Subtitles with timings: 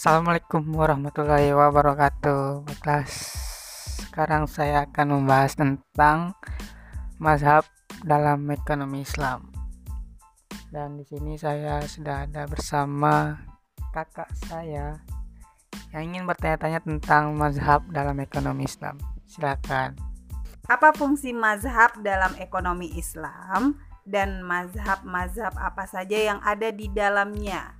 [0.00, 2.64] Assalamualaikum warahmatullahi wabarakatuh.
[2.64, 3.04] Baiklah,
[4.00, 6.32] sekarang saya akan membahas tentang
[7.20, 7.68] mazhab
[8.00, 9.52] dalam ekonomi Islam.
[10.72, 13.44] Dan di sini saya sudah ada bersama
[13.92, 15.04] kakak saya
[15.92, 18.96] yang ingin bertanya-tanya tentang mazhab dalam ekonomi Islam.
[19.28, 20.00] Silakan.
[20.64, 23.76] Apa fungsi mazhab dalam ekonomi Islam
[24.08, 27.79] dan mazhab-mazhab apa saja yang ada di dalamnya?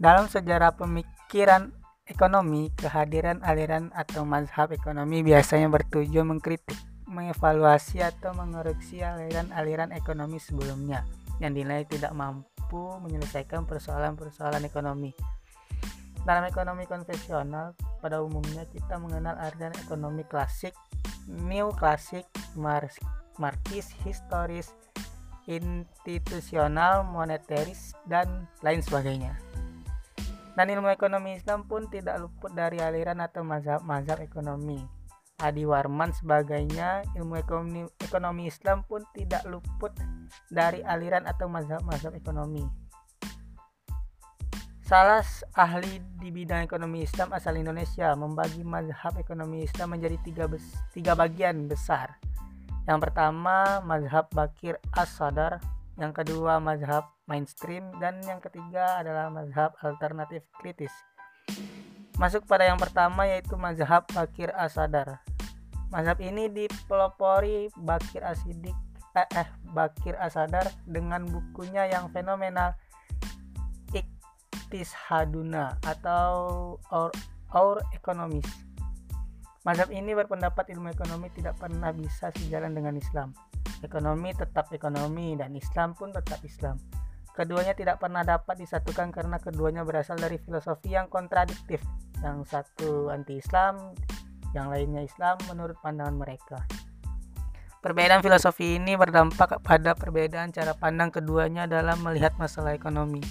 [0.00, 1.76] Dalam sejarah pemikiran
[2.08, 11.04] ekonomi, kehadiran aliran atau mazhab ekonomi biasanya bertujuan mengkritik, mengevaluasi atau mengoreksi aliran-aliran ekonomi sebelumnya
[11.36, 15.12] yang dinilai tidak mampu menyelesaikan persoalan-persoalan ekonomi.
[16.24, 20.72] Dalam ekonomi konvensional, pada umumnya kita mengenal aliran ekonomi klasik,
[21.28, 22.24] new klasik,
[23.36, 24.72] markis, historis,
[25.44, 29.36] institusional, monetaris, dan lain sebagainya.
[30.60, 34.76] Dan ilmu ekonomi Islam pun tidak luput dari aliran atau mazhab-mazhab ekonomi.
[35.40, 39.96] Adi Warman sebagainya, ilmu ekonomi, ekonomi Islam pun tidak luput
[40.52, 42.60] dari aliran atau mazhab-mazhab ekonomi.
[44.84, 45.24] Salah
[45.56, 51.16] ahli di bidang ekonomi Islam asal Indonesia membagi mazhab ekonomi Islam menjadi tiga, bes, tiga
[51.16, 52.20] bagian besar.
[52.84, 55.56] Yang pertama, mazhab Bakir As-Sadar
[55.96, 60.90] yang kedua mazhab mainstream dan yang ketiga adalah mazhab alternatif kritis.
[62.18, 65.22] Masuk pada yang pertama yaitu mazhab Bakir Asadar.
[65.94, 68.74] Mazhab ini dipelopori Bakir Asidik
[69.14, 72.74] eh, eh Bakir Asadar dengan bukunya yang fenomenal
[73.94, 76.34] Iktishaduna atau
[76.90, 77.14] Our,
[77.54, 78.50] Our Economist.
[79.62, 83.30] Mazhab ini berpendapat ilmu ekonomi tidak pernah bisa sejalan dengan Islam
[83.80, 86.76] Ekonomi tetap ekonomi dan Islam pun tetap Islam.
[87.40, 91.80] Keduanya tidak pernah dapat disatukan karena keduanya berasal dari filosofi yang kontradiktif.
[92.20, 93.96] Yang satu anti-Islam,
[94.52, 96.60] yang lainnya Islam menurut pandangan mereka.
[97.80, 103.24] Perbedaan filosofi ini berdampak pada perbedaan cara pandang keduanya dalam melihat masalah ekonomi.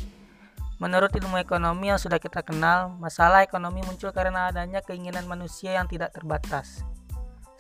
[0.82, 5.86] Menurut ilmu ekonomi yang sudah kita kenal, masalah ekonomi muncul karena adanya keinginan manusia yang
[5.86, 6.82] tidak terbatas.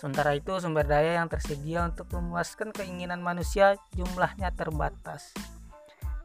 [0.01, 5.29] Sementara itu, sumber daya yang tersedia untuk memuaskan keinginan manusia jumlahnya terbatas.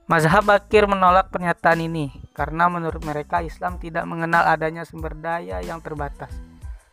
[0.04, 5.80] Mazhab Bakir menolak pernyataan ini karena menurut mereka Islam tidak mengenal adanya sumber daya yang
[5.80, 6.28] terbatas.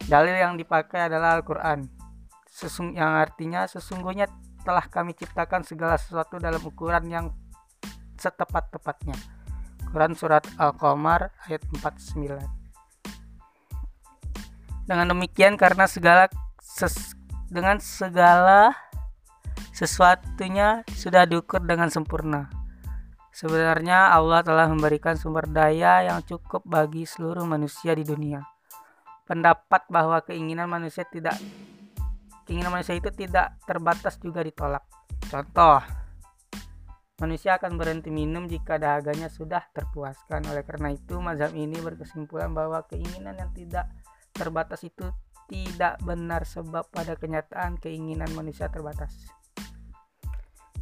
[0.08, 1.92] Dalil yang dipakai adalah Al-Quran,
[2.96, 4.32] yang artinya sesungguhnya
[4.64, 7.26] telah kami ciptakan segala sesuatu dalam ukuran yang
[8.16, 9.20] setepat-tepatnya.
[9.92, 12.40] Quran Surat Al-Qamar ayat 49
[14.88, 16.32] Dengan demikian karena segala
[16.64, 17.12] ses
[17.52, 18.72] dengan segala
[19.76, 22.61] sesuatunya sudah diukur dengan sempurna.
[23.32, 28.44] Sebenarnya Allah telah memberikan sumber daya yang cukup bagi seluruh manusia di dunia.
[29.24, 31.40] Pendapat bahwa keinginan manusia tidak
[32.44, 34.84] keinginan manusia itu tidak terbatas juga ditolak.
[35.32, 35.80] Contoh,
[37.24, 40.44] manusia akan berhenti minum jika dahaganya sudah terpuaskan.
[40.52, 43.88] Oleh karena itu, mazhab ini berkesimpulan bahwa keinginan yang tidak
[44.36, 45.08] terbatas itu
[45.48, 49.41] tidak benar sebab pada kenyataan keinginan manusia terbatas.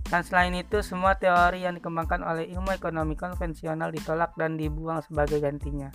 [0.09, 5.37] Dan selain itu, semua teori yang dikembangkan oleh ilmu ekonomi konvensional ditolak dan dibuang sebagai
[5.37, 5.93] gantinya.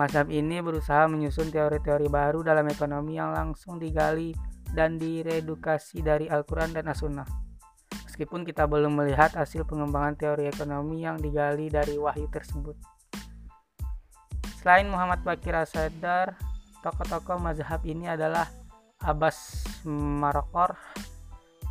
[0.00, 4.32] Mazhab ini berusaha menyusun teori-teori baru dalam ekonomi yang langsung digali
[4.72, 7.28] dan diredukasi dari Al-Quran dan As-Sunnah.
[8.08, 12.80] Meskipun kita belum melihat hasil pengembangan teori ekonomi yang digali dari wahyu tersebut.
[14.60, 16.36] Selain Muhammad Bakir Asadar,
[16.80, 18.48] Tokoh-tokoh mazhab ini adalah
[19.04, 20.80] Abbas Marokor,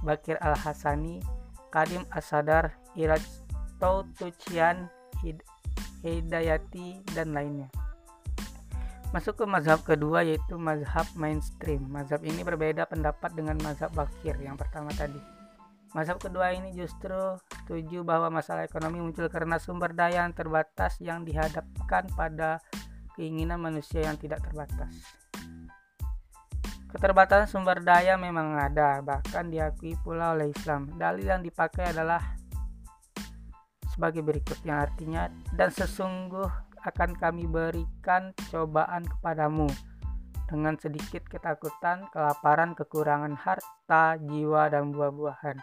[0.06, 1.18] Bakir Al-Hasani,
[1.70, 3.22] Kadim Asadar, Iraj
[3.80, 4.90] Tautucian,
[6.04, 7.70] Hidayati, dan lainnya.
[9.10, 11.82] Masuk ke mazhab kedua yaitu mazhab mainstream.
[11.90, 15.18] Mazhab ini berbeda pendapat dengan mazhab Bakir yang pertama tadi.
[15.98, 17.18] Mazhab kedua ini justru
[17.66, 22.62] setuju bahwa masalah ekonomi muncul karena sumber daya yang terbatas yang dihadapkan pada
[23.18, 24.94] keinginan manusia yang tidak terbatas.
[26.90, 30.90] Keterbatasan sumber daya memang ada, bahkan diakui pula oleh Islam.
[30.98, 32.18] Dalil yang dipakai adalah
[33.94, 36.50] sebagai berikut yang artinya dan sesungguh
[36.82, 39.70] akan kami berikan cobaan kepadamu
[40.50, 45.62] dengan sedikit ketakutan, kelaparan, kekurangan harta, jiwa, dan buah-buahan.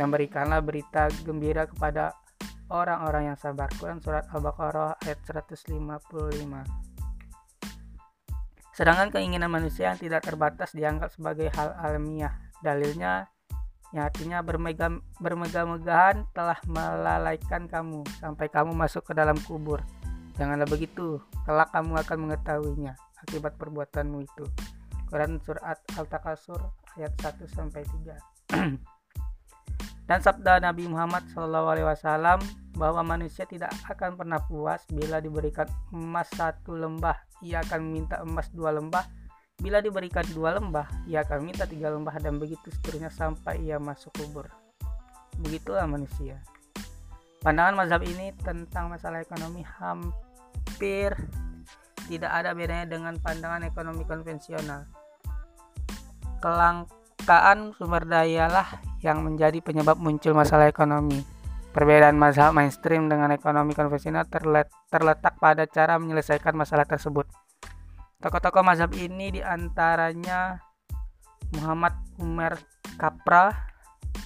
[0.00, 2.16] Dan berikanlah berita gembira kepada
[2.72, 3.68] orang-orang yang sabar.
[3.76, 6.87] Quran surat Al-Baqarah ayat 155.
[8.78, 12.30] Sedangkan keinginan manusia yang tidak terbatas dianggap sebagai hal alamiah.
[12.62, 13.26] Dalilnya
[13.90, 19.82] yang artinya bermegah bermegah-megahan telah melalaikan kamu sampai kamu masuk ke dalam kubur.
[20.38, 22.94] Janganlah begitu, kelak kamu akan mengetahuinya
[23.26, 24.46] akibat perbuatanmu itu.
[25.10, 26.62] Quran surat Al-Takasur
[27.02, 28.78] ayat 1 sampai 3.
[30.08, 32.40] Dan sabda Nabi Muhammad SAW
[32.80, 37.12] bahwa manusia tidak akan pernah puas bila diberikan emas satu lembah,
[37.44, 39.04] ia akan meminta emas dua lembah.
[39.60, 44.16] Bila diberikan dua lembah, ia akan minta tiga lembah dan begitu seterusnya sampai ia masuk
[44.16, 44.48] kubur.
[45.44, 46.40] Begitulah manusia.
[47.44, 51.12] Pandangan mazhab ini tentang masalah ekonomi hampir
[52.08, 54.88] tidak ada bedanya dengan pandangan ekonomi konvensional.
[57.28, 58.64] Kelangkaan sumber daya lah
[59.04, 61.20] yang menjadi penyebab muncul masalah ekonomi.
[61.76, 64.24] Perbedaan mazhab mainstream dengan ekonomi konvensional
[64.88, 67.28] terletak pada cara menyelesaikan masalah tersebut.
[68.24, 70.56] Tokoh-tokoh mazhab ini di antaranya
[71.52, 72.56] Muhammad Umar
[72.96, 73.52] Kapra,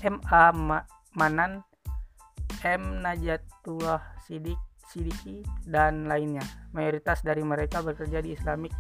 [0.07, 0.55] M.A.
[1.19, 1.67] Manan,
[2.63, 2.83] M.
[3.03, 3.99] Najatullah
[4.31, 6.47] Sidik, Sidiki, dan lainnya.
[6.71, 8.71] Mayoritas dari mereka bekerja di Islamic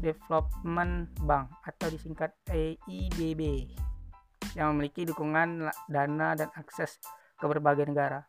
[0.00, 3.70] Development Bank atau disingkat EIDB
[4.58, 6.98] yang memiliki dukungan dana dan akses
[7.38, 8.26] ke berbagai negara.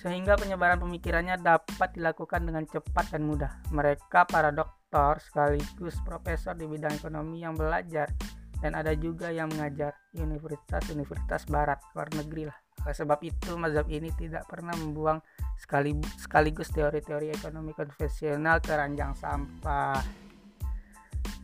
[0.00, 3.52] Sehingga penyebaran pemikirannya dapat dilakukan dengan cepat dan mudah.
[3.72, 8.12] Mereka para doktor sekaligus profesor di bidang ekonomi yang belajar
[8.60, 14.12] dan ada juga yang mengajar universitas-universitas barat luar negeri lah oleh sebab itu, mazhab ini
[14.12, 15.22] tidak pernah membuang
[15.58, 20.02] sekaligus teori-teori ekonomi konvensional ke ranjang sampah.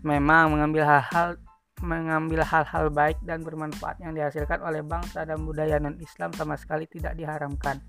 [0.04, 1.36] Memang mengambil hal-hal
[1.80, 7.16] mengambil hal-hal baik dan bermanfaat yang dihasilkan oleh bangsa dan budaya non-Islam sama sekali tidak
[7.16, 7.80] diharamkan.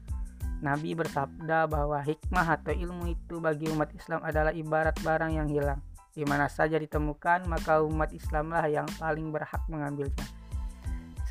[0.62, 5.81] Nabi bersabda bahwa hikmah atau ilmu itu bagi umat Islam adalah ibarat barang yang hilang.
[6.12, 10.40] Di mana saja ditemukan, maka umat Islamlah yang paling berhak mengambilnya.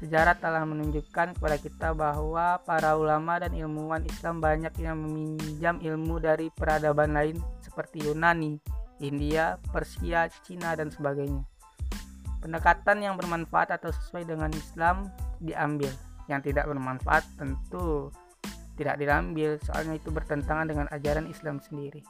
[0.00, 6.17] Sejarah telah menunjukkan kepada kita bahwa para ulama dan ilmuwan Islam banyak yang meminjam ilmu
[6.17, 8.56] dari peradaban lain seperti Yunani,
[9.05, 11.44] India, Persia, Cina, dan sebagainya.
[12.41, 15.93] Pendekatan yang bermanfaat atau sesuai dengan Islam diambil,
[16.32, 18.08] yang tidak bermanfaat tentu
[18.81, 22.00] tidak diambil, soalnya itu bertentangan dengan ajaran Islam sendiri.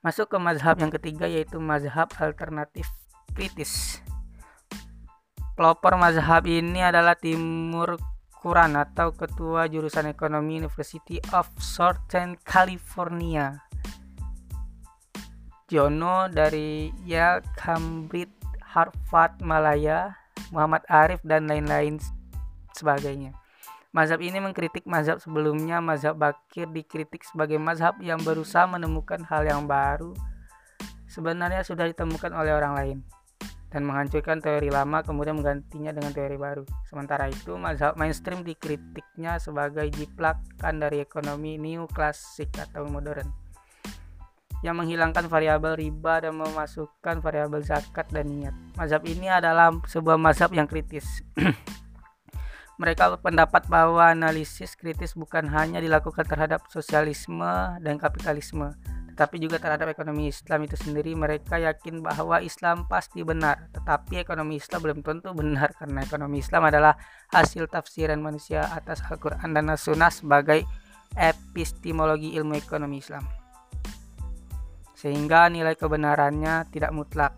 [0.00, 2.88] Masuk ke mazhab yang ketiga yaitu mazhab alternatif
[3.36, 4.00] kritis.
[5.54, 7.94] Pelopor mazhab ini adalah Timur
[8.42, 13.62] Quran atau Ketua Jurusan Ekonomi University of Southern California.
[15.70, 18.34] Jono dari Yale, Cambridge,
[18.74, 20.18] Harvard, Malaya,
[20.50, 22.02] Muhammad Arif, dan lain-lain
[22.74, 23.30] sebagainya.
[23.94, 25.78] Mazhab ini mengkritik mazhab sebelumnya.
[25.78, 30.18] Mazhab Bakir dikritik sebagai mazhab yang berusaha menemukan hal yang baru
[31.14, 32.98] sebenarnya sudah ditemukan oleh orang lain
[33.74, 36.62] dan menghancurkan teori lama kemudian menggantinya dengan teori baru.
[36.86, 41.58] Sementara itu, mazhab mainstream dikritiknya sebagai jiplakan dari ekonomi
[41.90, 43.26] klasik atau modern
[44.64, 48.54] yang menghilangkan variabel riba dan memasukkan variabel zakat dan niat.
[48.80, 51.04] Mazhab ini adalah sebuah mazhab yang kritis.
[52.80, 58.72] Mereka berpendapat bahwa analisis kritis bukan hanya dilakukan terhadap sosialisme dan kapitalisme,
[59.14, 63.70] tapi juga terhadap ekonomi Islam itu sendiri mereka yakin bahwa Islam pasti benar.
[63.70, 66.98] Tetapi ekonomi Islam belum tentu benar karena ekonomi Islam adalah
[67.30, 70.66] hasil tafsiran manusia atas Al-Quran dan As-Sunnah sebagai
[71.14, 73.22] epistemologi ilmu ekonomi Islam.
[74.98, 77.32] Sehingga nilai kebenarannya tidak mutlak.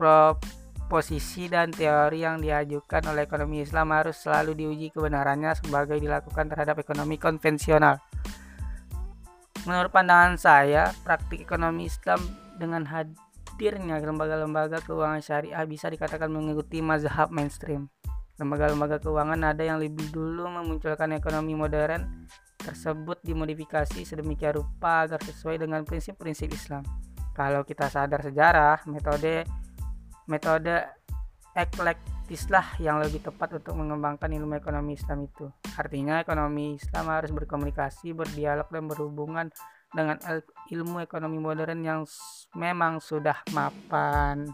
[0.00, 6.80] Proposisi dan teori yang diajukan oleh ekonomi Islam harus selalu diuji kebenarannya sebagai dilakukan terhadap
[6.82, 8.00] ekonomi konvensional
[9.68, 12.20] Menurut pandangan saya, praktik ekonomi Islam
[12.56, 17.92] dengan hadirnya lembaga-lembaga keuangan syariah bisa dikatakan mengikuti mazhab mainstream.
[18.40, 22.24] Lembaga-lembaga keuangan ada yang lebih dulu memunculkan ekonomi modern
[22.56, 26.80] tersebut dimodifikasi sedemikian rupa agar sesuai dengan prinsip-prinsip Islam.
[27.36, 29.44] Kalau kita sadar sejarah, metode
[30.24, 30.88] metode
[31.54, 35.50] eklektislah yang lebih tepat untuk mengembangkan ilmu ekonomi Islam itu.
[35.74, 39.46] Artinya ekonomi Islam harus berkomunikasi, berdialog dan berhubungan
[39.90, 40.16] dengan
[40.70, 42.00] ilmu ekonomi modern yang
[42.54, 44.46] memang sudah mapan.